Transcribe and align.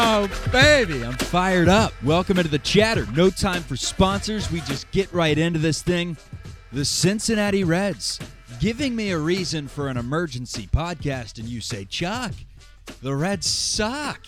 Oh, 0.00 0.30
baby, 0.52 1.04
I'm 1.04 1.14
fired 1.14 1.68
up. 1.68 1.92
Welcome 2.04 2.38
into 2.38 2.48
the 2.48 2.60
chatter. 2.60 3.04
No 3.16 3.30
time 3.30 3.64
for 3.64 3.76
sponsors. 3.76 4.48
We 4.48 4.60
just 4.60 4.88
get 4.92 5.12
right 5.12 5.36
into 5.36 5.58
this 5.58 5.82
thing. 5.82 6.16
The 6.70 6.84
Cincinnati 6.84 7.64
Reds 7.64 8.20
giving 8.60 8.94
me 8.94 9.10
a 9.10 9.18
reason 9.18 9.66
for 9.66 9.88
an 9.88 9.96
emergency 9.96 10.68
podcast, 10.68 11.40
and 11.40 11.48
you 11.48 11.60
say, 11.60 11.84
Chuck, 11.84 12.32
the 13.02 13.12
Reds 13.12 13.48
suck. 13.48 14.24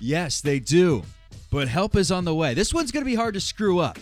Yes, 0.00 0.40
they 0.40 0.58
do, 0.58 1.04
but 1.52 1.68
help 1.68 1.94
is 1.94 2.10
on 2.10 2.24
the 2.24 2.34
way. 2.34 2.52
This 2.52 2.74
one's 2.74 2.90
going 2.90 3.04
to 3.04 3.10
be 3.10 3.14
hard 3.14 3.34
to 3.34 3.40
screw 3.40 3.78
up. 3.78 4.00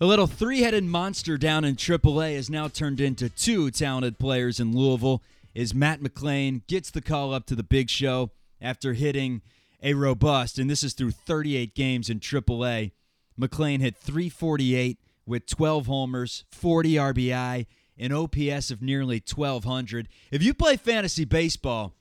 A 0.00 0.06
little 0.06 0.26
three 0.26 0.62
headed 0.62 0.84
monster 0.84 1.36
down 1.36 1.66
in 1.66 1.76
AAA 1.76 2.36
has 2.36 2.48
now 2.48 2.66
turned 2.66 3.02
into 3.02 3.28
two 3.28 3.70
talented 3.70 4.18
players 4.18 4.58
in 4.58 4.74
Louisville. 4.74 5.22
Is 5.54 5.74
Matt 5.74 6.00
McLain 6.00 6.66
gets 6.66 6.90
the 6.90 7.02
call 7.02 7.34
up 7.34 7.44
to 7.48 7.54
the 7.54 7.62
big 7.62 7.90
show 7.90 8.30
after 8.58 8.94
hitting 8.94 9.42
a 9.82 9.94
robust, 9.94 10.58
and 10.58 10.68
this 10.68 10.82
is 10.82 10.92
through 10.92 11.12
38 11.12 11.74
games 11.74 12.10
in 12.10 12.20
AAA. 12.20 12.92
McLain 13.38 13.80
hit 13.80 13.96
348 13.96 14.98
with 15.26 15.46
12 15.46 15.86
homers, 15.86 16.44
40 16.50 16.94
RBI, 16.94 17.66
an 17.98 18.12
OPS 18.12 18.70
of 18.70 18.82
nearly 18.82 19.22
1200. 19.26 20.08
If 20.30 20.42
you 20.42 20.54
play 20.54 20.76
fantasy 20.76 21.24
baseball, 21.24 21.94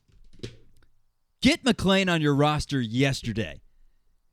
get 1.41 1.63
McLain 1.63 2.11
on 2.11 2.21
your 2.21 2.35
roster 2.35 2.81
yesterday. 2.81 3.61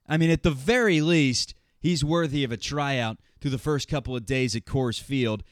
I 0.09 0.17
mean, 0.17 0.31
at 0.31 0.43
the 0.43 0.51
very 0.51 1.01
least, 1.01 1.55
he's 1.81 2.05
worthy 2.05 2.45
of 2.45 2.53
a 2.53 2.57
tryout 2.57 3.19
through 3.41 3.51
the 3.51 3.59
first 3.59 3.89
couple 3.89 4.17
of 4.17 4.27
days 4.27 4.55
at 4.57 4.65
Coors 4.65 5.01
Field. 5.01 5.43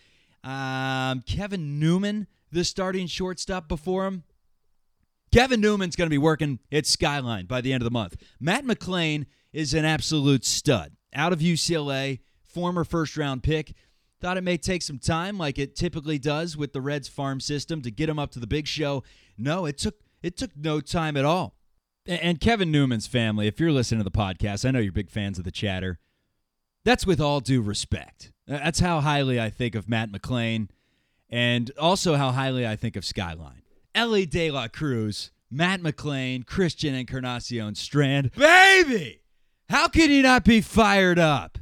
Um, 0.43 1.23
Kevin 1.27 1.79
Newman, 1.81 2.27
the 2.51 2.65
starting 2.65 3.07
shortstop 3.07 3.69
before 3.69 4.07
him. 4.07 4.25
Kevin 5.35 5.61
Newman's 5.61 5.97
going 5.97 6.07
to 6.07 6.15
be 6.15 6.17
working 6.17 6.61
at 6.71 6.87
Skyline 6.87 7.47
by 7.47 7.61
the 7.61 7.73
end 7.73 7.83
of 7.83 7.85
the 7.85 7.91
month. 7.91 8.15
Matt 8.39 8.65
McLain 8.65 9.27
is 9.53 9.75
an 9.75 9.85
absolute 9.85 10.45
stud. 10.45 10.93
Out 11.13 11.33
of 11.33 11.41
UCLA, 11.41 12.21
former 12.45 12.85
first 12.85 13.17
round 13.17 13.43
pick. 13.43 13.75
Thought 14.21 14.37
it 14.37 14.45
may 14.45 14.57
take 14.57 14.81
some 14.81 15.01
time, 15.01 15.37
like 15.37 15.59
it 15.59 15.75
typically 15.75 16.21
does 16.21 16.57
with 16.57 16.73
the 16.73 16.81
Reds 16.81 17.09
farm 17.09 17.41
system, 17.41 17.83
to 17.83 17.91
get 17.91 18.09
him 18.09 18.17
up 18.17 18.31
to 18.31 18.39
the 18.39 18.47
big 18.47 18.69
show. 18.69 19.03
No, 19.37 19.67
it 19.67 19.77
took 19.77 19.97
it 20.23 20.37
took 20.37 20.53
no 20.57 20.81
time 20.81 21.17
at 21.17 21.25
all. 21.25 21.57
And 22.07 22.41
Kevin 22.41 22.71
Newman's 22.71 23.09
family, 23.09 23.49
if 23.49 23.59
you're 23.59 23.73
listening 23.73 23.99
to 23.99 24.05
the 24.05 24.17
podcast, 24.17 24.65
I 24.65 24.71
know 24.71 24.79
you're 24.79 24.93
big 24.93 25.11
fans 25.11 25.39
of 25.39 25.45
the 25.45 25.51
chatter. 25.51 25.99
That's 26.85 27.09
with 27.09 27.21
all 27.21 27.41
due 27.41 27.61
respect. 27.61 28.31
That's 28.47 28.79
how 28.79 29.01
highly 29.01 29.41
I 29.41 29.51
think 29.51 29.75
of 29.75 29.89
Matt 29.89 30.13
McLain 30.13 30.69
and 31.29 31.73
also 31.77 32.15
how 32.15 32.31
highly 32.31 32.65
I 32.65 32.77
think 32.77 32.95
of 32.95 33.05
Skyline. 33.05 33.64
Elly 33.95 34.27
De 34.27 34.51
La 34.51 34.69
Cruz, 34.69 35.31
Matt 35.51 35.81
McLain, 35.81 36.45
Christian 36.45 36.95
Encarnacion 36.95 37.75
Strand. 37.75 38.33
Baby! 38.33 39.23
How 39.69 39.89
can 39.89 40.11
you 40.11 40.23
not 40.23 40.45
be 40.45 40.61
fired 40.61 41.19
up? 41.19 41.59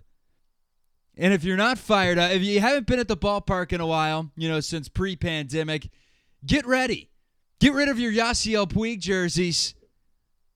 And 1.17 1.35
if 1.35 1.45
you're 1.45 1.57
not 1.57 1.79
fired 1.79 2.19
up, 2.19 2.31
if 2.33 2.43
you 2.43 2.61
haven't 2.61 2.87
been 2.87 2.99
at 2.99 3.09
the 3.09 3.17
ballpark 3.17 3.73
in 3.73 3.81
a 3.81 3.87
while, 3.87 4.31
you 4.37 4.49
know, 4.49 4.61
since 4.61 4.89
pre 4.89 5.15
pandemic, 5.15 5.91
get 6.45 6.67
ready. 6.67 7.11
Get 7.61 7.75
rid 7.75 7.89
of 7.89 8.01
your 8.01 8.13
Yasiel 8.13 8.67
Puig 8.67 8.99
jerseys. 8.99 9.75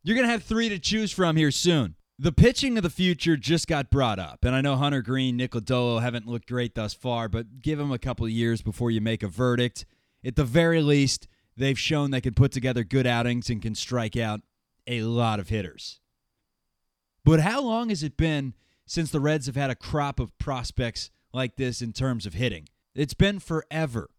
You're 0.03 0.17
going 0.17 0.27
to 0.27 0.33
have 0.33 0.43
three 0.43 0.69
to 0.69 0.79
choose 0.79 1.13
from 1.13 1.37
here 1.37 1.51
soon. 1.51 1.95
The 2.19 2.33
pitching 2.33 2.79
of 2.79 2.83
the 2.83 2.91
future 2.91 3.37
just 3.37 3.69
got 3.69 3.91
brought 3.91 4.19
up, 4.19 4.45
and 4.45 4.55
I 4.55 4.63
know 4.63 4.77
Hunter 4.77 5.03
Greene, 5.03 5.37
Nick 5.37 5.51
Lodolo 5.51 6.01
haven't 6.01 6.27
looked 6.27 6.49
great 6.49 6.75
thus 6.75 6.95
far, 6.95 7.29
but 7.29 7.61
give 7.61 7.79
them 7.79 7.93
a 7.93 7.99
couple 7.99 8.25
of 8.25 8.33
years 8.33 8.63
before 8.63 8.91
you 8.91 9.03
make 9.03 9.23
a 9.23 9.29
verdict. 9.29 9.85
At 10.25 10.35
the 10.35 10.45
very 10.45 10.81
least, 10.81 11.29
they've 11.57 11.79
shown 11.79 12.11
they 12.11 12.21
can 12.21 12.35
put 12.35 12.53
together 12.53 12.85
good 12.85 13.07
outings 13.07 13.51
and 13.51 13.63
can 13.63 13.75
strike 13.75 14.17
out 14.17 14.41
a 14.87 15.03
lot 15.03 15.41
of 15.41 15.49
hitters. 15.49 16.01
But 17.25 17.41
how 17.41 17.61
long 17.61 17.89
has 17.89 18.03
it 18.03 18.17
been 18.17 18.55
since 18.87 19.11
the 19.11 19.21
Reds 19.21 19.47
have 19.47 19.57
had 19.57 19.71
a 19.71 19.75
crop 19.75 20.21
of 20.21 20.37
prospects 20.39 21.11
like 21.33 21.57
this 21.57 21.83
in 21.83 21.93
terms 21.93 22.25
of 22.27 22.35
hitting? 22.35 22.69
It's 22.95 23.15
been 23.15 23.41
forever. 23.41 24.11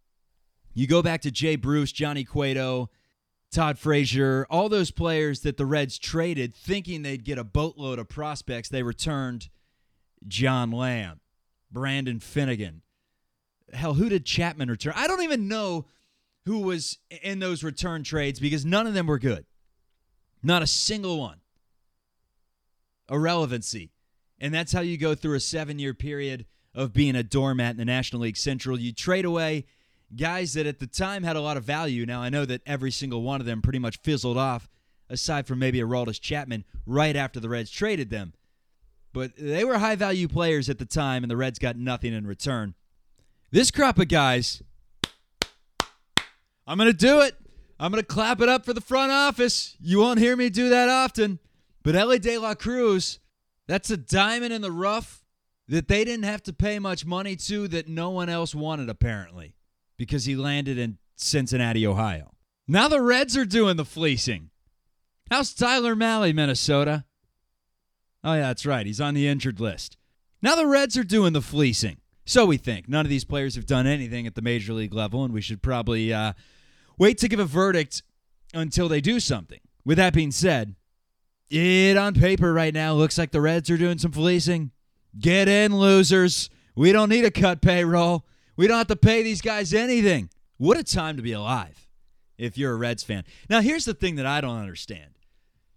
You 0.74 0.88
go 0.88 1.02
back 1.02 1.22
to 1.22 1.32
Jay 1.32 1.56
Bruce, 1.56 1.92
Johnny 1.92 2.24
Cueto, 2.24 2.90
Todd 3.50 3.80
Frazier, 3.80 4.46
all 4.50 4.70
those 4.70 4.92
players 4.92 5.42
that 5.42 5.58
the 5.58 5.66
Reds 5.66 5.98
traded 5.98 6.54
thinking 6.54 7.02
they'd 7.02 7.24
get 7.24 7.38
a 7.38 7.44
boatload 7.44 7.98
of 7.98 8.10
prospects, 8.10 8.70
they 8.70 8.84
returned 8.84 9.50
John 10.28 10.72
Lamb, 10.72 11.22
Brandon 11.72 12.20
Finnegan. 12.20 12.82
Hell, 13.74 13.96
who 13.96 14.10
did 14.10 14.26
Chapman 14.26 14.70
return? 14.70 14.94
I 14.96 15.08
don't 15.08 15.24
even 15.24 15.48
know 15.48 15.86
who 16.48 16.60
was 16.60 16.98
in 17.22 17.40
those 17.40 17.62
return 17.62 18.04
trades 18.04 18.40
because 18.40 18.66
none 18.66 18.88
of 18.88 18.94
them 18.94 19.06
were 19.06 19.20
good. 19.20 19.46
Not 20.42 20.64
a 20.64 20.68
single 20.68 21.20
one. 21.20 21.42
Irrelevancy. 23.12 23.92
And 24.40 24.54
that's 24.54 24.72
how 24.72 24.80
you 24.80 24.98
go 24.98 25.14
through 25.14 25.36
a 25.36 25.42
seven 25.42 25.78
year 25.78 25.94
period 25.94 26.46
of 26.74 26.94
being 26.94 27.18
a 27.18 27.24
doormat 27.24 27.72
in 27.72 27.78
the 27.78 27.86
National 27.86 28.22
League 28.22 28.38
Central. 28.38 28.80
You 28.80 28.94
trade 28.94 29.26
away 29.26 29.66
guys 30.16 30.54
that 30.54 30.66
at 30.66 30.80
the 30.80 30.88
time 30.88 31.24
had 31.24 31.36
a 31.36 31.42
lot 31.42 31.58
of 31.58 31.66
value. 31.66 32.06
Now, 32.06 32.22
I 32.22 32.30
know 32.30 32.46
that 32.46 32.62
every 32.66 32.92
single 32.92 33.24
one 33.24 33.42
of 33.42 33.46
them 33.46 33.62
pretty 33.62 33.80
much 33.80 34.00
fizzled 34.02 34.38
off, 34.38 34.70
aside 35.10 35.48
from 35.48 35.60
maybe 35.60 35.80
Aroldis 35.80 36.22
Chapman, 36.22 36.64
right 36.86 37.16
after 37.16 37.42
the 37.42 37.50
Reds 37.50 37.72
traded 37.72 38.10
them. 38.10 38.34
But 39.12 39.32
they 39.38 39.66
were 39.66 39.80
high 39.80 39.96
value 39.96 40.30
players 40.30 40.70
at 40.70 40.80
the 40.80 40.86
time, 40.86 41.24
and 41.24 41.32
the 41.32 41.36
Reds 41.36 41.60
got 41.60 41.76
nothing 41.76 42.14
in 42.14 42.26
return. 42.26 42.74
This 43.52 43.70
crop 43.70 43.98
of 44.00 44.08
guys, 44.08 44.62
I'm 46.68 46.78
going 46.78 46.92
to 46.92 46.98
do 46.98 47.22
it. 47.22 47.36
I'm 47.80 47.92
going 47.92 48.04
to 48.04 48.08
clap 48.08 48.42
it 48.42 48.50
up 48.50 48.66
for 48.66 48.74
the 48.74 48.82
front 48.82 49.12
office. 49.12 49.76
You 49.80 50.00
won't 50.00 50.20
hear 50.20 50.36
me 50.36 50.50
do 50.50 50.70
that 50.70 50.90
often. 50.90 51.40
But 51.84 51.96
Elly 51.96 52.20
De 52.20 52.38
La 52.38 52.56
Cruz, 52.56 53.20
that's 53.68 53.90
a 53.90 53.98
diamond 53.98 54.52
in 54.52 54.62
the 54.62 54.72
rough 54.72 55.24
that 55.68 55.88
they 55.88 56.04
didn't 56.04 56.26
have 56.26 56.44
to 56.44 56.54
pay 56.54 56.80
much 56.80 57.06
money 57.06 57.36
to 57.36 57.68
that 57.70 57.88
no 57.88 58.10
one 58.10 58.30
else 58.30 58.54
wanted, 58.54 58.90
apparently 58.90 59.54
because 59.98 60.26
he 60.26 60.36
landed 60.36 60.78
in 60.78 60.98
Cincinnati, 61.16 61.86
Ohio. 61.86 62.32
Now 62.68 62.88
the 62.88 63.02
Reds 63.02 63.38
are 63.38 63.46
doing 63.46 63.78
the 63.78 63.86
fleecing. 63.86 64.50
How's 65.32 65.54
Tyler 65.54 65.96
Mahle, 65.96 66.34
Minnesota? 66.34 67.06
Oh, 68.24 68.34
yeah, 68.34 68.48
that's 68.48 68.66
right. 68.66 68.86
He's 68.86 69.02
on 69.02 69.14
the 69.14 69.28
injured 69.28 69.60
list. 69.60 69.98
Now 70.42 70.56
the 70.56 70.68
Reds 70.68 70.98
are 70.98 71.04
doing 71.04 71.34
the 71.34 71.42
fleecing. 71.42 71.98
So 72.26 72.46
we 72.46 72.58
think. 72.58 72.90
None 72.90 73.06
of 73.06 73.10
these 73.10 73.24
players 73.24 73.56
have 73.56 73.66
done 73.66 73.88
anything 73.88 74.28
at 74.28 74.36
the 74.36 74.42
major 74.42 74.74
league 74.74 74.94
level, 74.94 75.24
and 75.24 75.34
we 75.34 75.42
should 75.42 75.62
probably 75.62 76.14
uh, 76.14 76.34
wait 76.98 77.18
to 77.20 77.28
give 77.28 77.40
a 77.40 77.46
verdict 77.46 78.04
until 78.54 78.88
they 78.88 79.02
do 79.02 79.20
something. 79.20 79.60
With 79.86 79.98
that 79.98 80.14
being 80.14 80.32
said, 80.32 80.76
it 81.50 81.96
on 81.96 82.14
paper 82.14 82.52
right 82.54 82.74
now 82.74 82.94
looks 82.94 83.18
like 83.18 83.32
the 83.32 83.42
Reds 83.42 83.70
are 83.70 83.78
doing 83.78 83.98
some 83.98 84.12
fleecing. 84.12 84.72
Get 85.18 85.48
in, 85.48 85.78
losers. 85.78 86.50
We 86.76 86.92
don't 86.92 87.10
need 87.10 87.26
a 87.26 87.32
cut 87.32 87.62
payroll. 87.62 88.26
We 88.56 88.68
don't 88.68 88.78
have 88.78 88.88
to 88.88 88.96
pay 88.96 89.24
these 89.24 89.42
guys 89.42 89.74
anything. 89.74 90.30
What 90.58 90.78
a 90.78 90.84
time 90.84 91.16
to 91.18 91.24
be 91.24 91.32
alive 91.32 91.88
if 92.38 92.58
you're 92.58 92.74
a 92.74 92.78
Reds 92.78 93.04
fan. 93.04 93.24
Now, 93.50 93.62
here's 93.62 93.86
the 93.86 93.94
thing 93.94 94.16
that 94.16 94.26
I 94.26 94.42
don't 94.42 94.58
understand 94.58 95.12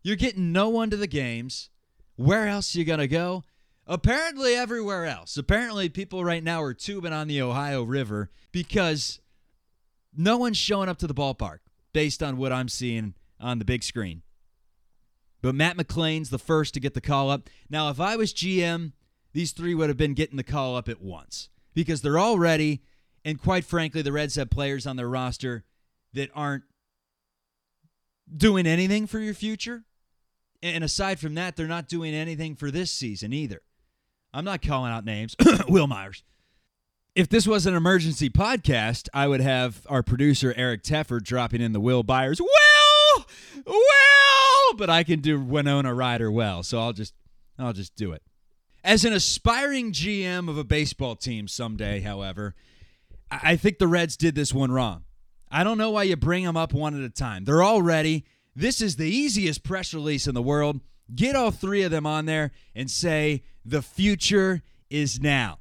you're 0.02 0.16
getting 0.16 0.52
no 0.52 0.68
one 0.68 0.90
to 0.90 0.96
the 0.96 1.06
games. 1.06 1.70
Where 2.16 2.48
else 2.48 2.74
are 2.74 2.78
you 2.78 2.84
going 2.84 3.00
to 3.00 3.08
go? 3.08 3.44
Apparently, 3.86 4.54
everywhere 4.54 5.06
else. 5.06 5.36
Apparently, 5.36 5.88
people 5.88 6.24
right 6.24 6.44
now 6.44 6.62
are 6.62 6.74
tubing 6.74 7.12
on 7.12 7.28
the 7.28 7.42
Ohio 7.42 7.82
River 7.82 8.30
because 8.52 9.19
no 10.16 10.36
one's 10.36 10.56
showing 10.56 10.88
up 10.88 10.98
to 10.98 11.06
the 11.06 11.14
ballpark 11.14 11.58
based 11.92 12.22
on 12.22 12.36
what 12.36 12.52
I'm 12.52 12.68
seeing 12.68 13.14
on 13.40 13.58
the 13.58 13.64
big 13.64 13.82
screen. 13.82 14.22
But 15.42 15.54
Matt 15.54 15.76
McLain's 15.76 16.30
the 16.30 16.38
first 16.38 16.74
to 16.74 16.80
get 16.80 16.94
the 16.94 17.00
call 17.00 17.30
up. 17.30 17.48
Now, 17.68 17.88
if 17.88 17.98
I 17.98 18.16
was 18.16 18.32
GM, 18.32 18.92
these 19.32 19.52
three 19.52 19.74
would 19.74 19.88
have 19.88 19.96
been 19.96 20.14
getting 20.14 20.36
the 20.36 20.42
call 20.42 20.76
up 20.76 20.88
at 20.88 21.00
once 21.00 21.48
because 21.74 22.02
they're 22.02 22.18
all 22.18 22.38
ready. 22.38 22.82
And 23.24 23.40
quite 23.40 23.64
frankly, 23.64 24.02
the 24.02 24.12
Reds 24.12 24.36
have 24.36 24.50
players 24.50 24.86
on 24.86 24.96
their 24.96 25.08
roster 25.08 25.64
that 26.12 26.30
aren't 26.34 26.64
doing 28.34 28.66
anything 28.66 29.06
for 29.06 29.18
your 29.18 29.34
future. 29.34 29.84
And 30.62 30.84
aside 30.84 31.18
from 31.18 31.34
that, 31.34 31.56
they're 31.56 31.66
not 31.66 31.88
doing 31.88 32.14
anything 32.14 32.54
for 32.54 32.70
this 32.70 32.90
season 32.90 33.32
either. 33.32 33.62
I'm 34.32 34.44
not 34.44 34.62
calling 34.62 34.92
out 34.92 35.04
names. 35.04 35.34
Wil 35.68 35.86
Myers. 35.86 36.22
If 37.16 37.28
this 37.28 37.46
was 37.46 37.66
an 37.66 37.74
emergency 37.74 38.30
podcast, 38.30 39.08
I 39.12 39.26
would 39.26 39.40
have 39.40 39.84
our 39.88 40.02
producer 40.02 40.54
Eric 40.56 40.84
Teffer 40.84 41.20
dropping 41.20 41.60
in 41.60 41.72
the 41.72 41.80
Will 41.80 42.04
Byers. 42.04 42.40
Will, 42.40 43.24
Will, 43.66 44.76
but 44.76 44.88
I 44.88 45.02
can 45.02 45.20
do 45.20 45.40
Winona 45.40 45.92
Ryder 45.92 46.30
well, 46.30 46.62
so 46.62 46.78
I'll 46.78 46.92
just, 46.92 47.14
I'll 47.58 47.72
just 47.72 47.96
do 47.96 48.12
it. 48.12 48.22
As 48.84 49.04
an 49.04 49.12
aspiring 49.12 49.90
GM 49.92 50.48
of 50.48 50.56
a 50.56 50.62
baseball 50.62 51.16
team 51.16 51.48
someday, 51.48 52.00
however, 52.00 52.54
I 53.30 53.56
think 53.56 53.78
the 53.78 53.88
Reds 53.88 54.16
did 54.16 54.36
this 54.36 54.54
one 54.54 54.70
wrong. 54.70 55.02
I 55.50 55.64
don't 55.64 55.78
know 55.78 55.90
why 55.90 56.04
you 56.04 56.16
bring 56.16 56.44
them 56.44 56.56
up 56.56 56.72
one 56.72 56.96
at 56.96 57.04
a 57.04 57.10
time. 57.10 57.44
They're 57.44 57.62
all 57.62 57.82
ready. 57.82 58.24
This 58.54 58.80
is 58.80 58.96
the 58.96 59.10
easiest 59.10 59.64
press 59.64 59.92
release 59.92 60.28
in 60.28 60.34
the 60.34 60.42
world. 60.42 60.80
Get 61.12 61.34
all 61.34 61.50
three 61.50 61.82
of 61.82 61.90
them 61.90 62.06
on 62.06 62.26
there 62.26 62.52
and 62.72 62.88
say, 62.88 63.42
the 63.64 63.82
future 63.82 64.62
is 64.88 65.20
now. 65.20 65.59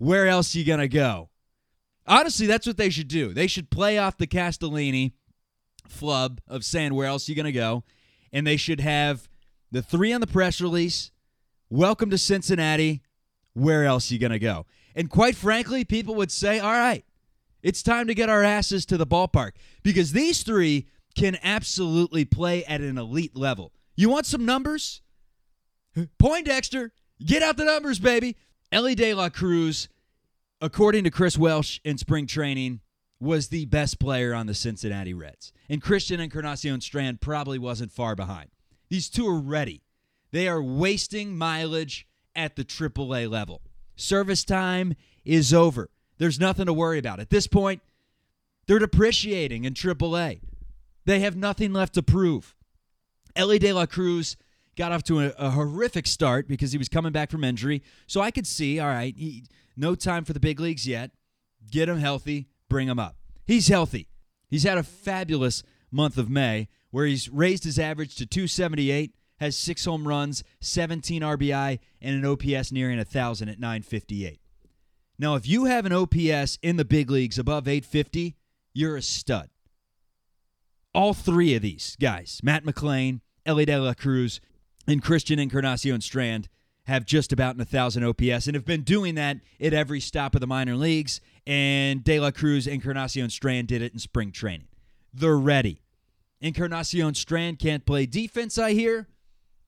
Where 0.00 0.28
else 0.28 0.54
you 0.54 0.64
to 0.80 0.88
go? 0.88 1.28
Honestly, 2.06 2.46
that's 2.46 2.66
what 2.66 2.78
they 2.78 2.88
should 2.88 3.06
do. 3.06 3.34
They 3.34 3.46
should 3.46 3.68
play 3.68 3.98
off 3.98 4.16
the 4.16 4.26
Castellini 4.26 5.12
flub 5.86 6.40
of 6.48 6.64
saying, 6.64 6.94
where 6.94 7.06
else 7.06 7.28
you 7.28 7.34
to 7.44 7.52
go? 7.52 7.84
And 8.32 8.46
they 8.46 8.56
should 8.56 8.80
have 8.80 9.28
The 9.72 9.82
three 9.82 10.12
on 10.12 10.20
the 10.20 10.26
press 10.26 10.60
release. 10.60 11.12
Welcome 11.68 12.10
to 12.10 12.18
Cincinnati. 12.18 13.02
Where 13.52 13.84
else 13.84 14.10
you 14.10 14.18
to 14.32 14.38
go? 14.38 14.66
And 14.96 15.08
quite 15.08 15.36
frankly, 15.36 15.84
people 15.84 16.14
would 16.16 16.32
say, 16.32 16.58
all 16.58 16.72
right, 16.72 17.04
it's 17.62 17.82
time 17.82 18.06
to 18.08 18.14
get 18.14 18.28
our 18.28 18.42
asses 18.42 18.86
to 18.86 18.96
the 18.96 19.06
ballpark 19.06 19.52
because 19.82 20.12
these 20.12 20.42
three 20.42 20.88
can 21.14 21.38
absolutely 21.42 22.24
play 22.24 22.64
at 22.64 22.80
an 22.80 22.98
elite 22.98 23.36
level. 23.36 23.72
You 23.94 24.08
want 24.08 24.26
some 24.26 24.44
numbers? 24.44 25.02
Poindexter, 26.18 26.92
get 27.24 27.42
out 27.42 27.56
the 27.56 27.64
numbers, 27.64 27.98
baby. 27.98 28.36
Elly 28.72 28.94
De 28.94 29.12
La 29.14 29.28
Cruz, 29.28 29.88
according 30.60 31.04
to 31.04 31.10
Chris 31.10 31.36
Welsh 31.36 31.80
in 31.84 31.98
spring 31.98 32.26
training, 32.26 32.80
was 33.18 33.48
the 33.48 33.66
best 33.66 33.98
player 33.98 34.32
on 34.32 34.46
the 34.46 34.54
Cincinnati 34.54 35.12
Reds. 35.12 35.52
And 35.68 35.82
Christian 35.82 36.20
Encarnacion 36.20 36.80
Strand 36.80 37.20
probably 37.20 37.58
wasn't 37.58 37.92
far 37.92 38.14
behind. 38.14 38.50
These 38.88 39.08
two 39.08 39.26
are 39.26 39.40
ready. 39.40 39.82
They 40.30 40.48
are 40.48 40.62
wasting 40.62 41.36
mileage 41.36 42.06
at 42.36 42.54
the 42.54 42.64
AAA 42.64 43.28
level. 43.28 43.60
Service 43.96 44.44
time 44.44 44.94
is 45.24 45.52
over. 45.52 45.90
There's 46.18 46.40
nothing 46.40 46.66
to 46.66 46.72
worry 46.72 46.98
about. 46.98 47.20
At 47.20 47.30
this 47.30 47.46
point, 47.46 47.82
they're 48.66 48.78
depreciating 48.78 49.64
in 49.64 49.74
AAA. 49.74 50.40
They 51.04 51.20
have 51.20 51.36
nothing 51.36 51.72
left 51.72 51.94
to 51.94 52.02
prove. 52.02 52.54
Elly 53.34 53.58
De 53.58 53.72
La 53.72 53.86
Cruz 53.86 54.36
got 54.76 54.92
off 54.92 55.02
to 55.04 55.20
a, 55.20 55.32
a, 55.38 55.50
horrific 55.50 56.06
start 56.06 56.48
because 56.48 56.72
he 56.72 56.78
was 56.78 56.88
coming 56.88 57.12
back 57.12 57.30
from 57.30 57.44
injury. 57.44 57.82
So 58.06 58.20
I 58.20 58.30
could 58.30 58.46
see, 58.46 58.78
all 58.78 58.88
right, 58.88 59.14
he, 59.16 59.44
no 59.76 59.94
time 59.94 60.24
for 60.24 60.32
the 60.32 60.40
big 60.40 60.60
leagues 60.60 60.86
yet. 60.86 61.10
Get 61.70 61.88
him 61.88 61.98
healthy, 61.98 62.48
bring 62.68 62.88
him 62.88 62.98
up. 62.98 63.16
He's 63.46 63.68
healthy. 63.68 64.08
He's 64.48 64.62
had 64.64 64.78
a 64.78 64.82
fabulous 64.82 65.62
month 65.90 66.18
of 66.18 66.30
May 66.30 66.68
where 66.90 67.06
he's 67.06 67.28
raised 67.28 67.64
his 67.64 67.78
average 67.78 68.16
to 68.16 68.26
278, 68.26 69.14
has 69.38 69.56
six 69.56 69.84
home 69.84 70.06
runs, 70.06 70.42
17 70.60 71.22
RBI, 71.22 71.78
and 72.00 72.16
an 72.16 72.24
OPS 72.24 72.72
nearing 72.72 72.98
1,000 72.98 73.48
at 73.48 73.60
958. 73.60 74.40
Now, 75.18 75.34
if 75.34 75.46
you 75.46 75.66
have 75.66 75.86
an 75.86 75.92
OPS 75.92 76.58
in 76.62 76.76
the 76.76 76.84
big 76.84 77.10
leagues 77.10 77.38
above 77.38 77.68
850, 77.68 78.36
you're 78.72 78.96
a 78.96 79.02
stud. 79.02 79.50
All 80.94 81.14
three 81.14 81.54
of 81.54 81.62
these 81.62 81.96
guys, 82.00 82.40
Matt 82.42 82.64
McLain, 82.64 83.20
Elly 83.46 83.64
De 83.64 83.78
La 83.78 83.94
Cruz, 83.94 84.40
and 84.90 85.02
Christian 85.02 85.38
Encarnacion 85.38 86.00
Strand, 86.00 86.48
have 86.84 87.04
just 87.04 87.32
about 87.32 87.54
an 87.54 87.58
1,000 87.58 88.04
OPS 88.04 88.46
and 88.46 88.54
have 88.54 88.64
been 88.64 88.82
doing 88.82 89.14
that 89.14 89.38
at 89.60 89.72
every 89.72 90.00
stop 90.00 90.34
of 90.34 90.40
the 90.40 90.46
minor 90.46 90.74
leagues. 90.74 91.20
And 91.46 92.02
De 92.02 92.18
La 92.18 92.30
Cruz, 92.30 92.66
Encarnacion 92.66 93.30
Strand 93.30 93.68
did 93.68 93.82
it 93.82 93.92
in 93.92 93.98
spring 93.98 94.32
training. 94.32 94.68
They're 95.12 95.38
ready. 95.38 95.82
Encarnacion 96.40 97.14
Strand 97.14 97.58
can't 97.58 97.86
play 97.86 98.06
defense, 98.06 98.58
I 98.58 98.72
hear. 98.72 99.08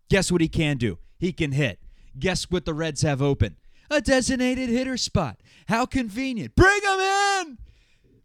Guess 0.08 0.32
what 0.32 0.40
he 0.40 0.48
can 0.48 0.78
do? 0.78 0.98
He 1.18 1.32
can 1.32 1.52
hit. 1.52 1.78
Guess 2.18 2.50
what 2.50 2.64
the 2.64 2.74
Reds 2.74 3.02
have 3.02 3.22
open? 3.22 3.56
A 3.90 4.00
designated 4.00 4.68
hitter 4.68 4.96
spot. 4.96 5.38
How 5.68 5.86
convenient. 5.86 6.56
Bring 6.56 6.80
him 6.82 7.00
in! 7.00 7.58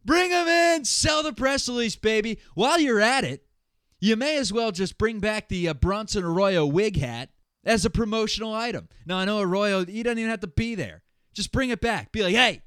Bring 0.06 0.32
him 0.32 0.48
in! 0.48 0.86
Sell 0.86 1.24
the 1.24 1.34
press 1.34 1.68
release, 1.68 1.96
baby. 1.96 2.40
While 2.56 2.80
you're 2.80 3.02
at 3.02 3.24
it, 3.24 3.47
you 4.00 4.16
may 4.16 4.38
as 4.38 4.54
well 4.54 4.72
just 4.72 4.98
bring 4.98 5.20
back 5.20 5.50
the 5.50 5.70
uh, 5.70 5.74
Bronson 5.74 6.24
Arroyo 6.24 6.66
wig 6.66 6.98
hat 6.98 7.30
as 7.64 7.86
a 7.86 7.90
promotional 7.90 8.54
item. 8.54 8.88
Now, 9.06 9.18
I 9.18 9.26
know 9.26 9.42
Arroyo, 9.42 9.86
he 9.86 10.04
doesn't 10.04 10.20
even 10.20 10.30
have 10.30 10.40
to 10.42 10.48
be 10.48 10.76
there. 10.76 11.04
Just 11.34 11.52
bring 11.52 11.70
it 11.70 11.82
back. 11.82 12.12
Be 12.12 12.24
like, 12.24 12.36
hey, 12.36 12.62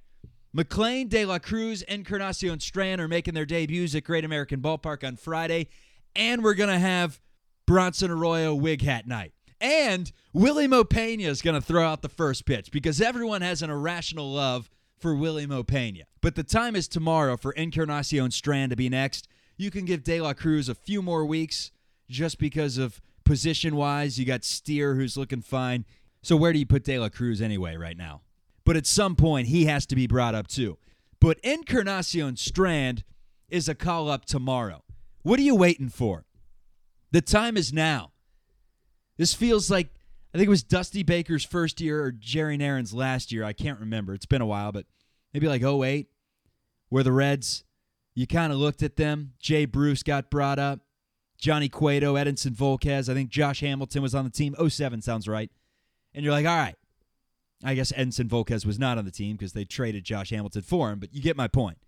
McLain, 0.56 1.08
De 1.08 1.24
La 1.24 1.38
Cruz, 1.38 1.82
Encarnacion 1.82 2.60
Strand 2.60 3.00
are 3.00 3.08
making 3.08 3.34
their 3.34 3.46
debuts 3.46 3.94
at 3.94 4.04
Great 4.04 4.24
American 4.24 4.60
Ballpark 4.60 5.06
on 5.06 5.16
Friday, 5.16 5.68
and 6.16 6.42
we're 6.42 6.54
going 6.54 6.70
to 6.70 6.78
have 6.78 7.20
Bronson 7.66 8.10
Arroyo 8.10 8.54
wig 8.54 8.82
hat 8.82 9.06
night. 9.06 9.32
And 9.60 10.10
Wily 10.32 10.66
Mo 10.66 10.84
Pena 10.84 11.24
is 11.24 11.42
going 11.42 11.54
to 11.54 11.66
throw 11.66 11.86
out 11.86 12.02
the 12.02 12.08
first 12.08 12.46
pitch 12.46 12.70
because 12.72 13.00
everyone 13.00 13.42
has 13.42 13.62
an 13.62 13.70
irrational 13.70 14.32
love 14.32 14.70
for 14.98 15.14
Wily 15.14 15.46
Mo 15.46 15.62
Pena. 15.62 16.04
But 16.20 16.34
the 16.34 16.42
time 16.42 16.74
is 16.74 16.88
tomorrow 16.88 17.36
for 17.36 17.52
Encarnacion 17.52 18.30
Strand 18.30 18.70
to 18.70 18.76
be 18.76 18.88
next. 18.88 19.28
You 19.60 19.70
can 19.70 19.84
give 19.84 20.02
De 20.02 20.22
La 20.22 20.32
Cruz 20.32 20.70
a 20.70 20.74
few 20.74 21.02
more 21.02 21.26
weeks 21.26 21.70
just 22.08 22.38
because 22.38 22.78
of 22.78 23.02
position 23.24 23.76
wise. 23.76 24.18
You 24.18 24.24
got 24.24 24.42
Steer, 24.42 24.94
who's 24.94 25.18
looking 25.18 25.42
fine. 25.42 25.84
So 26.22 26.34
where 26.34 26.54
do 26.54 26.58
you 26.58 26.64
put 26.64 26.82
De 26.82 26.98
La 26.98 27.10
Cruz 27.10 27.42
anyway 27.42 27.76
right 27.76 27.96
now? 27.96 28.22
But 28.64 28.76
at 28.76 28.86
some 28.86 29.16
point, 29.16 29.48
he 29.48 29.66
has 29.66 29.84
to 29.86 29.94
be 29.94 30.06
brought 30.06 30.34
up 30.34 30.48
too. 30.48 30.78
But 31.20 31.38
Encarnacion 31.44 32.36
Strand 32.36 33.04
is 33.50 33.68
a 33.68 33.74
call 33.74 34.10
up 34.10 34.24
tomorrow. 34.24 34.82
What 35.24 35.38
are 35.38 35.42
you 35.42 35.56
waiting 35.56 35.90
for? 35.90 36.24
The 37.10 37.20
time 37.20 37.58
is 37.58 37.70
now. 37.70 38.12
This 39.18 39.34
feels 39.34 39.70
like 39.70 39.88
I 40.32 40.38
think 40.38 40.46
it 40.46 40.50
was 40.50 40.62
Dusty 40.62 41.02
Baker's 41.02 41.44
first 41.44 41.82
year 41.82 42.02
or 42.02 42.12
Jerry 42.12 42.56
Narron's 42.56 42.94
last 42.94 43.30
year. 43.30 43.44
I 43.44 43.52
can't 43.52 43.78
remember. 43.78 44.14
It's 44.14 44.24
been 44.24 44.40
a 44.40 44.46
while, 44.46 44.72
but 44.72 44.86
maybe 45.34 45.48
like 45.48 45.62
08, 45.62 46.08
where 46.88 47.02
the 47.02 47.12
Reds, 47.12 47.64
you 48.20 48.26
kind 48.26 48.52
of 48.52 48.58
looked 48.58 48.82
at 48.82 48.96
them. 48.96 49.32
Jay 49.38 49.64
Bruce 49.64 50.02
got 50.02 50.30
brought 50.30 50.58
up. 50.58 50.80
Johnny 51.38 51.70
Cueto, 51.70 52.16
Edinson 52.16 52.54
Volquez. 52.54 53.08
I 53.08 53.14
think 53.14 53.30
Josh 53.30 53.60
Hamilton 53.60 54.02
was 54.02 54.14
on 54.14 54.24
the 54.24 54.30
team. 54.30 54.54
07 54.68 55.00
sounds 55.00 55.26
right. 55.26 55.50
And 56.14 56.22
you're 56.22 56.34
like, 56.34 56.46
all 56.46 56.56
right. 56.56 56.76
I 57.64 57.74
guess 57.74 57.92
Edinson 57.92 58.28
Volquez 58.28 58.66
was 58.66 58.78
not 58.78 58.98
on 58.98 59.04
the 59.04 59.10
team 59.10 59.36
because 59.36 59.52
they 59.52 59.64
traded 59.64 60.04
Josh 60.04 60.30
Hamilton 60.30 60.62
for 60.62 60.90
him, 60.90 60.98
but 60.98 61.14
you 61.14 61.22
get 61.22 61.36
my 61.36 61.48
point. 61.48 61.78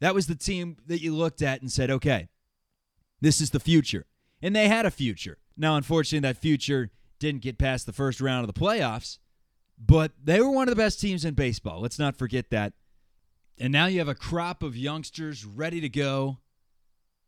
That 0.00 0.14
was 0.14 0.26
the 0.26 0.34
team 0.34 0.76
that 0.86 1.00
you 1.00 1.14
looked 1.14 1.42
at 1.42 1.62
and 1.62 1.70
said, 1.70 1.90
okay, 1.90 2.28
this 3.20 3.40
is 3.40 3.50
the 3.50 3.60
future. 3.60 4.06
And 4.42 4.54
they 4.54 4.68
had 4.68 4.84
a 4.84 4.90
future. 4.90 5.38
Now, 5.56 5.76
unfortunately, 5.76 6.28
that 6.28 6.36
future 6.36 6.90
didn't 7.18 7.42
get 7.42 7.56
past 7.58 7.86
the 7.86 7.92
first 7.92 8.20
round 8.20 8.46
of 8.46 8.52
the 8.52 8.60
playoffs, 8.60 9.18
but 9.78 10.12
they 10.22 10.40
were 10.40 10.50
one 10.50 10.68
of 10.68 10.74
the 10.74 10.82
best 10.82 11.00
teams 11.00 11.24
in 11.24 11.34
baseball. 11.34 11.80
Let's 11.80 11.98
not 11.98 12.16
forget 12.16 12.50
that. 12.50 12.72
And 13.62 13.72
now 13.72 13.86
you 13.86 14.00
have 14.00 14.08
a 14.08 14.14
crop 14.16 14.64
of 14.64 14.76
youngsters 14.76 15.44
ready 15.44 15.80
to 15.82 15.88
go 15.88 16.38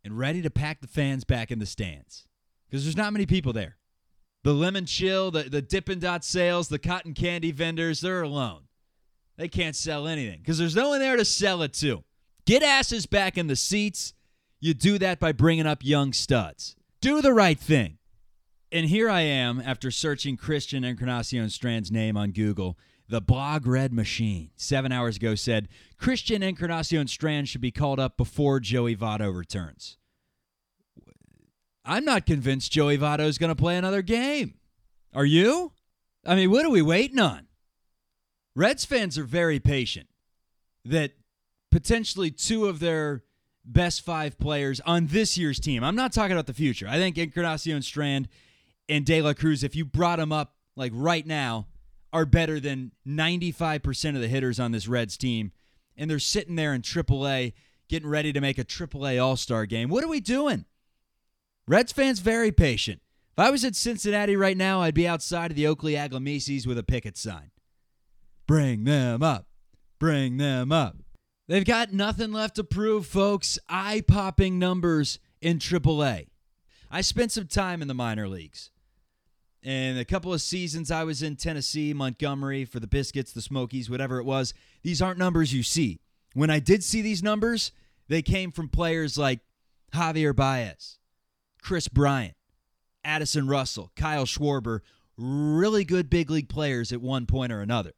and 0.03 0.19
ready 0.19 0.43
to 0.43 0.51
pack 0.51 0.81
the 0.81 0.89
fans 0.89 1.23
back 1.23 1.53
in 1.53 1.61
the 1.61 1.65
stands 1.65 2.27
because 2.67 2.83
there's 2.83 2.97
not 2.97 3.13
many 3.13 3.25
people 3.25 3.53
there. 3.53 3.77
The 4.43 4.53
lemon 4.53 4.85
chill, 4.85 5.31
the, 5.31 5.45
the 5.45 5.63
Dippin' 5.63 6.01
Dot 6.01 6.25
sales, 6.25 6.67
the 6.67 6.81
cotton 6.81 7.15
candy 7.15 7.53
vendors, 7.53 8.01
they're 8.01 8.23
alone. 8.23 8.63
They 9.37 9.47
can't 9.47 9.77
sell 9.77 10.09
anything 10.09 10.41
because 10.41 10.59
there's 10.59 10.75
no 10.75 10.89
one 10.89 10.99
there 10.99 11.17
to 11.17 11.25
sell 11.25 11.63
it 11.63 11.73
to. 11.75 12.03
Get 12.47 12.65
asses 12.65 13.07
back 13.07 13.39
in 13.39 13.47
the 13.47 13.55
seats. 13.55 14.13
You 14.59 14.75
do 14.75 14.99
that 14.99 15.21
by 15.21 15.31
bringing 15.31 15.69
up 15.69 15.85
young 15.85 16.13
studs. 16.13 16.75
Do 17.01 17.23
the 17.23 17.33
right 17.33 17.61
thing. 17.61 17.99
And 18.73 18.87
here 18.87 19.09
I 19.09 19.21
am 19.21 19.63
after 19.65 19.93
searching 19.93 20.37
Christian 20.37 20.83
Encarnacion 20.83 21.49
Strand's 21.49 21.93
name 21.93 22.17
on 22.17 22.33
Google. 22.33 22.77
The 23.09 23.21
blog 23.21 23.67
Red 23.67 23.93
Machine 23.93 24.51
seven 24.57 24.91
hours 24.91 25.17
ago 25.17 25.35
said 25.35 25.69
Christian 25.99 26.43
Encarnacion 26.43 27.07
Strand 27.07 27.49
should 27.49 27.61
be 27.61 27.71
called 27.71 28.01
up 28.01 28.17
before 28.17 28.61
Joey 28.61 28.97
Votto 28.97 29.35
returns. 29.35 29.99
I'm 31.85 32.05
not 32.05 32.25
convinced 32.25 32.73
Joey 32.73 32.97
Votto 32.97 33.27
is 33.27 33.37
going 33.37 33.51
to 33.51 33.57
play 33.57 33.77
another 33.77 34.01
game. 34.01 34.55
Are 35.13 35.27
you? 35.27 35.73
I 36.25 36.35
mean, 36.35 36.51
what 36.51 36.65
are 36.65 36.71
we 36.71 36.81
waiting 36.81 37.19
on? 37.19 37.47
Reds 38.57 38.87
fans 38.87 39.19
are 39.19 39.25
very 39.25 39.61
patient 39.61 40.09
that 40.87 41.13
potentially 41.71 42.31
two 42.31 42.67
of 42.67 42.79
their 42.79 43.23
best 43.65 44.03
five 44.03 44.39
players 44.39 44.81
on 44.87 45.09
this 45.09 45.37
year's 45.37 45.61
team. 45.61 45.85
I'm 45.85 45.97
not 45.97 46.13
talking 46.13 46.33
about 46.33 46.47
the 46.47 46.55
future. 46.55 46.87
I 46.89 46.97
think 46.97 47.19
Encarnacion 47.19 47.83
Strand 47.83 48.29
and 48.89 49.05
De 49.05 49.21
La 49.21 49.35
Cruz, 49.35 49.63
if 49.63 49.77
you 49.77 49.85
brought 49.85 50.19
them 50.19 50.33
up 50.33 50.55
like 50.77 50.93
right 50.95 51.27
now, 51.27 51.67
are 52.15 52.25
better 52.25 52.61
than 52.61 52.93
95% 53.07 54.15
of 54.15 54.21
the 54.21 54.29
hitters 54.29 54.61
on 54.61 54.71
this 54.71 54.87
Reds 54.87 55.19
team. 55.19 55.51
And 55.97 56.09
they're 56.09 56.21
sitting 56.21 56.55
there 56.55 56.73
in 56.73 56.81
AAA 56.81 57.53
getting 57.89 58.09
ready 58.09 58.33
to 58.33 58.41
make 58.41 58.57
a 58.57 58.65
AAA 58.65 59.23
All 59.23 59.37
Star 59.37 59.67
game. 59.67 59.91
What 59.91 60.05
are 60.05 60.09
we 60.09 60.21
doing? 60.21 60.65
Reds 61.67 61.93
fans 61.93 62.21
very 62.21 62.53
patient. 62.53 63.01
If 63.33 63.39
I 63.41 63.51
was 63.51 63.65
at 63.65 63.75
Cincinnati 63.75 64.37
right 64.37 64.57
now, 64.57 64.81
I'd 64.81 64.95
be 64.95 65.09
outside 65.09 65.51
of 65.51 65.57
the 65.57 65.67
Oakley 65.67 65.95
Aglamesis 65.95 66.67
with 66.67 66.79
a 66.79 66.85
picket 66.85 67.17
sign. 67.17 67.51
Bring 68.47 68.85
them 68.85 69.23
up. 69.23 69.49
Bring 69.99 70.37
them 70.37 70.71
up. 70.71 70.97
They've 71.49 71.65
got 71.65 71.93
nothing 71.93 72.33
left 72.33 72.57
to 72.57 72.65
prove, 72.65 73.07
folks. 73.07 73.59
Eye 73.69 74.03
popping 74.07 74.59
numbers 74.59 75.19
in 75.41 75.59
AAA. 75.59 76.29
I 76.91 77.01
spent 77.01 77.33
some 77.33 77.49
time 77.49 77.83
in 77.83 77.89
the 77.89 77.95
minor 77.95 78.29
leagues. 78.29 78.71
And 79.65 79.99
a 79.99 80.05
couple 80.05 80.33
of 80.33 80.43
seasons 80.43 80.91
I 80.91 81.05
was 81.05 81.23
in 81.23 81.37
Tennessee, 81.37 81.95
Montgomery, 81.95 82.67
for 82.67 82.81
the 82.81 82.87
Biscuits, 82.87 83.33
the 83.33 83.41
Smokies, 83.41 83.89
whatever 83.89 84.19
it 84.19 84.25
was. 84.25 84.53
These 84.83 85.01
aren't 85.01 85.19
numbers 85.19 85.55
you 85.55 85.63
see. 85.63 86.01
When 86.35 86.51
I 86.51 86.59
did 86.59 86.85
see 86.85 87.01
these 87.01 87.23
numbers, 87.23 87.73
they 88.09 88.21
came 88.21 88.53
from 88.53 88.69
players 88.69 89.17
like 89.17 89.41
Javier 89.95 90.37
Baez, 90.37 90.99
Kris 91.63 91.89
Bryant, 91.89 92.35
Addison 93.05 93.49
Russell, 93.49 93.91
Kyle 93.97 94.27
Schwarber, 94.27 94.81
really 95.17 95.85
good 95.85 96.11
big 96.11 96.31
league 96.31 96.49
players 96.51 96.93
at 96.93 97.01
one 97.01 97.25
point 97.25 97.53
or 97.53 97.63
another. 97.63 97.93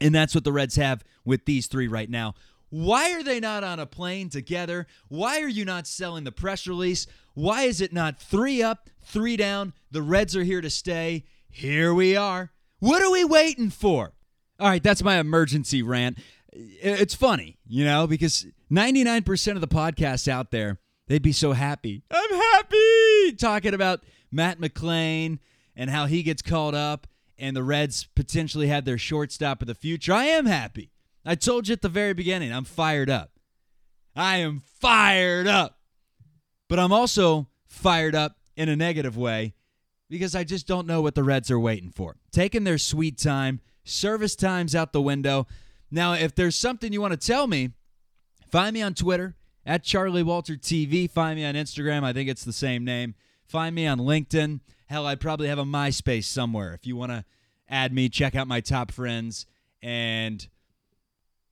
And 0.00 0.14
that's 0.14 0.34
what 0.34 0.44
the 0.44 0.52
Reds 0.52 0.76
have 0.76 1.02
with 1.24 1.46
these 1.46 1.66
three 1.66 1.88
right 1.88 2.10
now. 2.10 2.34
Why 2.68 3.12
are 3.12 3.22
they 3.22 3.38
not 3.40 3.62
on 3.62 3.78
a 3.78 3.86
plane 3.86 4.28
together? 4.28 4.86
Why 5.08 5.40
are 5.40 5.48
you 5.48 5.64
not 5.64 5.86
selling 5.86 6.24
the 6.24 6.32
press 6.32 6.66
release? 6.66 7.06
Why 7.34 7.62
is 7.62 7.80
it 7.80 7.92
not 7.92 8.18
three 8.18 8.62
up, 8.62 8.90
Three 9.04 9.36
down. 9.36 9.72
The 9.90 10.02
Reds 10.02 10.34
are 10.36 10.42
here 10.42 10.60
to 10.60 10.70
stay. 10.70 11.24
Here 11.50 11.94
we 11.94 12.16
are. 12.16 12.52
What 12.80 13.02
are 13.02 13.10
we 13.10 13.24
waiting 13.24 13.70
for? 13.70 14.12
All 14.58 14.68
right, 14.68 14.82
that's 14.82 15.02
my 15.02 15.18
emergency 15.18 15.82
rant. 15.82 16.18
It's 16.52 17.14
funny, 17.14 17.58
you 17.66 17.84
know, 17.84 18.06
because 18.06 18.46
99% 18.70 19.54
of 19.54 19.60
the 19.60 19.68
podcasts 19.68 20.28
out 20.28 20.50
there, 20.50 20.78
they'd 21.08 21.22
be 21.22 21.32
so 21.32 21.52
happy. 21.52 22.02
I'm 22.10 22.34
happy 22.34 23.32
talking 23.32 23.74
about 23.74 24.04
Matt 24.30 24.60
McLain 24.60 25.38
and 25.74 25.90
how 25.90 26.06
he 26.06 26.22
gets 26.22 26.42
called 26.42 26.74
up 26.74 27.06
and 27.38 27.56
the 27.56 27.62
Reds 27.62 28.06
potentially 28.14 28.68
had 28.68 28.84
their 28.84 28.98
shortstop 28.98 29.60
of 29.60 29.68
the 29.68 29.74
future. 29.74 30.12
I 30.12 30.24
am 30.26 30.46
happy. 30.46 30.90
I 31.24 31.34
told 31.34 31.68
you 31.68 31.72
at 31.72 31.82
the 31.82 31.88
very 31.88 32.12
beginning, 32.12 32.52
I'm 32.52 32.64
fired 32.64 33.10
up. 33.10 33.32
I 34.14 34.36
am 34.38 34.62
fired 34.80 35.46
up. 35.46 35.78
But 36.68 36.78
I'm 36.78 36.92
also 36.92 37.48
fired 37.66 38.14
up 38.14 38.36
in 38.56 38.68
a 38.68 38.76
negative 38.76 39.16
way 39.16 39.54
because 40.08 40.34
I 40.34 40.44
just 40.44 40.66
don't 40.66 40.86
know 40.86 41.00
what 41.00 41.14
the 41.14 41.24
Reds 41.24 41.50
are 41.50 41.58
waiting 41.58 41.90
for. 41.90 42.16
Taking 42.30 42.64
their 42.64 42.78
sweet 42.78 43.18
time, 43.18 43.60
service 43.84 44.36
time's 44.36 44.74
out 44.74 44.92
the 44.92 45.02
window. 45.02 45.46
Now, 45.90 46.12
if 46.14 46.34
there's 46.34 46.56
something 46.56 46.92
you 46.92 47.00
want 47.00 47.18
to 47.18 47.26
tell 47.26 47.46
me, 47.46 47.70
find 48.50 48.74
me 48.74 48.82
on 48.82 48.94
Twitter 48.94 49.36
at 49.66 49.82
Charlie 49.82 50.22
Walter 50.22 50.54
TV. 50.54 51.10
Find 51.10 51.36
me 51.36 51.44
on 51.44 51.54
Instagram. 51.54 52.04
I 52.04 52.12
think 52.12 52.28
it's 52.28 52.44
the 52.44 52.52
same 52.52 52.84
name. 52.84 53.14
Find 53.46 53.74
me 53.74 53.86
on 53.86 53.98
LinkedIn. 53.98 54.60
Hell, 54.86 55.06
I 55.06 55.14
probably 55.14 55.48
have 55.48 55.58
a 55.58 55.64
MySpace 55.64 56.24
somewhere. 56.24 56.74
If 56.74 56.86
you 56.86 56.96
want 56.96 57.12
to 57.12 57.24
add 57.68 57.92
me, 57.92 58.08
check 58.08 58.34
out 58.34 58.46
my 58.46 58.60
top 58.60 58.92
friends 58.92 59.46
and 59.82 60.46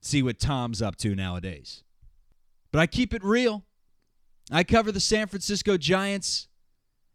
see 0.01 0.21
what 0.21 0.39
Tom's 0.39 0.81
up 0.81 0.95
to 0.97 1.15
nowadays. 1.15 1.83
But 2.71 2.79
I 2.79 2.87
keep 2.87 3.13
it 3.13 3.23
real. 3.23 3.63
I 4.51 4.63
cover 4.63 4.91
the 4.91 4.99
San 4.99 5.27
Francisco 5.27 5.77
Giants, 5.77 6.47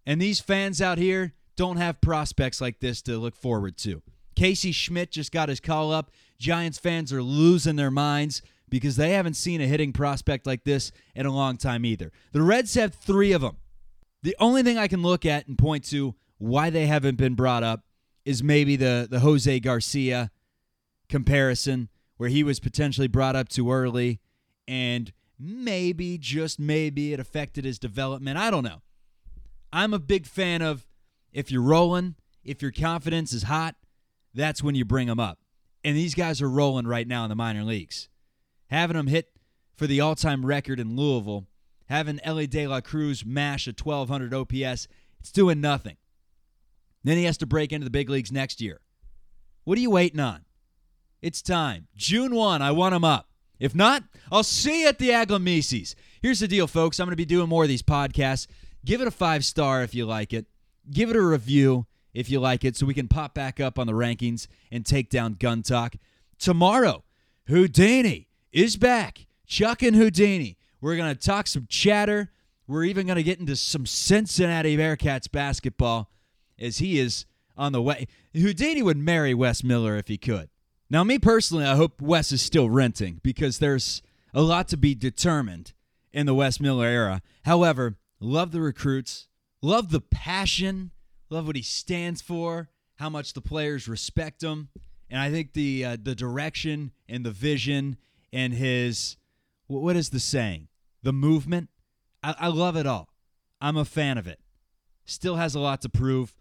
and 0.08 0.22
these 0.22 0.40
fans 0.40 0.80
out 0.80 0.96
here 0.96 1.34
don't 1.54 1.76
have 1.76 2.00
prospects 2.00 2.62
like 2.62 2.80
this 2.80 3.02
to 3.02 3.18
look 3.18 3.36
forward 3.36 3.76
to. 3.76 4.00
Casey 4.34 4.72
Schmidt 4.72 5.10
just 5.10 5.30
got 5.32 5.50
his 5.50 5.60
call 5.60 5.92
up. 5.92 6.10
Giants 6.38 6.78
fans 6.78 7.12
are 7.12 7.22
losing 7.22 7.76
their 7.76 7.90
minds 7.90 8.40
because 8.70 8.96
they 8.96 9.10
haven't 9.10 9.34
seen 9.34 9.60
a 9.60 9.66
hitting 9.66 9.92
prospect 9.92 10.46
like 10.46 10.64
this 10.64 10.92
in 11.14 11.26
a 11.26 11.30
long 11.30 11.58
time 11.58 11.84
either. 11.84 12.10
The 12.32 12.40
Reds 12.40 12.72
have 12.74 12.94
three 12.94 13.32
of 13.32 13.42
them. 13.42 13.58
The 14.22 14.34
only 14.40 14.62
thing 14.62 14.78
I 14.78 14.88
can 14.88 15.02
look 15.02 15.26
at 15.26 15.46
and 15.46 15.58
point 15.58 15.84
to 15.90 16.14
why 16.38 16.70
they 16.70 16.86
haven't 16.86 17.16
been 17.16 17.34
brought 17.34 17.62
up 17.62 17.84
is 18.24 18.42
maybe 18.42 18.76
the, 18.76 19.08
the 19.10 19.20
Jose 19.20 19.60
Garcia 19.60 20.30
comparison, 21.10 21.90
where 22.16 22.30
he 22.30 22.42
was 22.42 22.60
potentially 22.60 23.08
brought 23.08 23.36
up 23.36 23.50
too 23.50 23.70
early, 23.70 24.20
and 24.66 25.12
maybe, 25.38 26.16
just 26.16 26.58
maybe, 26.58 27.12
it 27.12 27.20
affected 27.20 27.66
his 27.66 27.78
development. 27.78 28.38
I 28.38 28.50
don't 28.50 28.64
know. 28.64 28.80
I'm 29.72 29.94
a 29.94 29.98
big 29.98 30.26
fan 30.26 30.62
of 30.62 30.86
if 31.32 31.50
you're 31.50 31.62
rolling, 31.62 32.14
if 32.44 32.62
your 32.62 32.72
confidence 32.72 33.32
is 33.32 33.44
hot, 33.44 33.76
that's 34.34 34.62
when 34.62 34.74
you 34.74 34.84
bring 34.84 35.08
them 35.08 35.20
up. 35.20 35.38
And 35.84 35.96
these 35.96 36.14
guys 36.14 36.42
are 36.42 36.50
rolling 36.50 36.86
right 36.86 37.06
now 37.06 37.24
in 37.24 37.28
the 37.28 37.36
minor 37.36 37.64
leagues. 37.64 38.08
Having 38.70 38.96
them 38.96 39.06
hit 39.06 39.30
for 39.76 39.86
the 39.86 40.00
all 40.00 40.14
time 40.14 40.44
record 40.44 40.80
in 40.80 40.96
Louisville 40.96 41.46
having 41.88 42.20
Elly 42.22 42.46
De 42.46 42.66
La 42.66 42.80
Cruz 42.80 43.24
mash 43.24 43.66
a 43.66 43.70
1200 43.70 44.32
OPS, 44.34 44.88
it's 45.20 45.32
doing 45.32 45.60
nothing. 45.60 45.96
Then 47.02 47.16
he 47.16 47.24
has 47.24 47.38
to 47.38 47.46
break 47.46 47.72
into 47.72 47.84
the 47.84 47.90
big 47.90 48.10
leagues 48.10 48.30
next 48.30 48.60
year. 48.60 48.80
What 49.64 49.78
are 49.78 49.80
you 49.80 49.90
waiting 49.90 50.20
on? 50.20 50.44
It's 51.22 51.42
time. 51.42 51.88
June 51.96 52.34
1, 52.34 52.62
I 52.62 52.70
want 52.70 52.94
him 52.94 53.04
up. 53.04 53.28
If 53.58 53.74
not, 53.74 54.04
I'll 54.30 54.44
see 54.44 54.82
you 54.82 54.88
at 54.88 54.98
the 54.98 55.10
Aglamesis. 55.10 55.94
Here's 56.22 56.40
the 56.40 56.48
deal, 56.48 56.66
folks. 56.66 57.00
I'm 57.00 57.06
going 57.06 57.12
to 57.12 57.16
be 57.16 57.24
doing 57.24 57.48
more 57.48 57.64
of 57.64 57.68
these 57.68 57.82
podcasts. 57.82 58.46
Give 58.84 59.00
it 59.00 59.08
a 59.08 59.12
five 59.12 59.44
star 59.44 59.82
if 59.82 59.94
you 59.94 60.06
like 60.06 60.32
it. 60.32 60.46
Give 60.90 61.10
it 61.10 61.16
a 61.16 61.22
review 61.22 61.86
if 62.14 62.30
you 62.30 62.40
like 62.40 62.64
it 62.64 62.76
so 62.76 62.86
we 62.86 62.94
can 62.94 63.08
pop 63.08 63.34
back 63.34 63.60
up 63.60 63.78
on 63.78 63.86
the 63.86 63.92
rankings 63.92 64.46
and 64.70 64.84
take 64.84 65.10
down 65.10 65.34
Gun 65.34 65.62
Talk. 65.62 65.96
Tomorrow, 66.38 67.04
Houdini 67.46 68.28
is 68.52 68.76
back. 68.76 69.26
Chuck 69.46 69.82
and 69.82 69.96
Houdini. 69.96 70.56
We're 70.80 70.96
going 70.96 71.14
to 71.14 71.20
talk 71.20 71.46
some 71.46 71.66
chatter. 71.68 72.30
We're 72.66 72.84
even 72.84 73.06
going 73.06 73.16
to 73.16 73.22
get 73.22 73.40
into 73.40 73.56
some 73.56 73.86
Cincinnati 73.86 74.76
Bearcats 74.76 75.30
basketball 75.30 76.10
as 76.58 76.78
he 76.78 76.98
is 76.98 77.24
on 77.56 77.72
the 77.72 77.82
way. 77.82 78.06
Houdini 78.34 78.82
would 78.82 78.98
marry 78.98 79.34
Wes 79.34 79.64
Miller 79.64 79.96
if 79.96 80.08
he 80.08 80.18
could. 80.18 80.48
Now, 80.90 81.04
me 81.04 81.18
personally, 81.18 81.64
I 81.64 81.76
hope 81.76 82.00
Wes 82.00 82.32
is 82.32 82.40
still 82.40 82.70
renting 82.70 83.20
because 83.22 83.58
there's 83.58 84.02
a 84.32 84.42
lot 84.42 84.68
to 84.68 84.76
be 84.76 84.94
determined 84.94 85.72
in 86.12 86.26
the 86.26 86.34
Wes 86.34 86.60
Miller 86.60 86.86
era. 86.86 87.22
However, 87.44 87.96
love 88.20 88.52
the 88.52 88.60
recruits, 88.60 89.28
love 89.62 89.90
the 89.90 90.00
passion, 90.00 90.90
love 91.30 91.46
what 91.46 91.56
he 91.56 91.62
stands 91.62 92.20
for, 92.22 92.70
how 92.96 93.08
much 93.08 93.32
the 93.32 93.40
players 93.40 93.88
respect 93.88 94.42
him, 94.42 94.68
and 95.10 95.20
I 95.20 95.30
think 95.30 95.52
the 95.54 95.84
uh, 95.84 95.96
the 96.00 96.14
direction 96.14 96.92
and 97.08 97.24
the 97.24 97.30
vision 97.30 97.96
and 98.32 98.52
his 98.52 99.16
what 99.66 99.96
is 99.96 100.10
the 100.10 100.20
saying? 100.20 100.68
The 101.02 101.12
movement. 101.12 101.68
I, 102.22 102.34
I 102.38 102.48
love 102.48 102.76
it 102.76 102.86
all. 102.86 103.08
I'm 103.60 103.76
a 103.76 103.84
fan 103.84 104.18
of 104.18 104.26
it. 104.26 104.40
Still 105.04 105.36
has 105.36 105.54
a 105.54 105.60
lot 105.60 105.82
to 105.82 105.88
prove. 105.88 106.34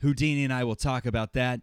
Houdini 0.00 0.44
and 0.44 0.52
I 0.52 0.64
will 0.64 0.74
talk 0.74 1.06
about 1.06 1.32
that 1.34 1.60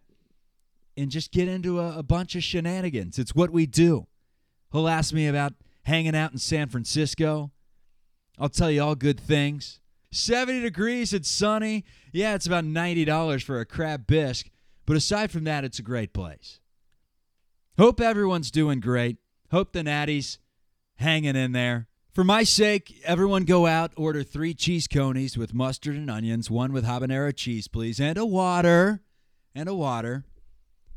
and 0.95 1.11
just 1.11 1.31
get 1.31 1.47
into 1.47 1.79
a, 1.79 1.99
a 1.99 2.03
bunch 2.03 2.35
of 2.35 2.43
shenanigans. 2.43 3.19
It's 3.19 3.35
what 3.35 3.51
we 3.51 3.65
do. 3.65 4.07
He'll 4.71 4.87
ask 4.87 5.13
me 5.13 5.27
about 5.27 5.53
hanging 5.83 6.15
out 6.15 6.31
in 6.31 6.37
San 6.37 6.69
Francisco. 6.69 7.51
I'll 8.39 8.49
tell 8.49 8.71
you 8.71 8.81
all 8.81 8.95
good 8.95 9.19
things. 9.19 9.79
70 10.11 10.61
degrees, 10.61 11.13
it's 11.13 11.29
sunny. 11.29 11.85
Yeah, 12.11 12.35
it's 12.35 12.47
about 12.47 12.63
$90 12.63 13.43
for 13.43 13.59
a 13.59 13.65
crab 13.65 14.07
bisque, 14.07 14.49
but 14.85 14.95
aside 14.95 15.29
from 15.29 15.43
that, 15.43 15.63
it's 15.63 15.79
a 15.79 15.83
great 15.83 16.13
place. 16.13 16.59
Hope 17.77 18.01
everyone's 18.01 18.49
doing 18.49 18.79
great. 18.79 19.17
Hope 19.51 19.73
the 19.73 19.81
Natties 19.81 20.37
hanging 20.95 21.35
in 21.35 21.51
there. 21.51 21.87
For 22.13 22.23
my 22.23 22.43
sake, 22.43 22.99
everyone 23.05 23.45
go 23.45 23.67
out, 23.67 23.91
order 23.95 24.23
three 24.23 24.53
cheese 24.53 24.87
conies 24.87 25.37
with 25.37 25.53
mustard 25.53 25.95
and 25.95 26.09
onions, 26.09 26.49
one 26.49 26.73
with 26.73 26.85
habanero 26.85 27.35
cheese, 27.35 27.67
please, 27.67 27.99
and 27.99 28.17
a 28.17 28.25
water. 28.25 29.01
And 29.53 29.69
a 29.69 29.75
water. 29.75 30.25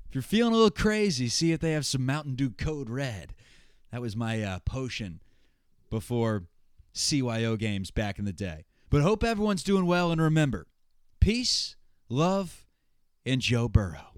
If 0.08 0.14
you're 0.14 0.22
feeling 0.22 0.52
a 0.52 0.56
little 0.56 0.70
crazy, 0.70 1.28
see 1.28 1.52
if 1.52 1.60
they 1.60 1.72
have 1.72 1.86
some 1.86 2.04
Mountain 2.04 2.34
Dew 2.34 2.50
Code 2.50 2.90
Red. 2.90 3.34
That 3.90 4.00
was 4.00 4.16
my 4.16 4.42
uh, 4.42 4.58
potion 4.60 5.20
before 5.90 6.44
CYO 6.94 7.58
games 7.58 7.90
back 7.90 8.18
in 8.18 8.24
the 8.24 8.32
day. 8.32 8.64
But 8.90 9.02
hope 9.02 9.24
everyone's 9.24 9.62
doing 9.62 9.86
well, 9.86 10.12
and 10.12 10.20
remember 10.20 10.66
peace, 11.20 11.76
love, 12.08 12.66
and 13.24 13.40
Joe 13.40 13.68
Burrow. 13.68 14.11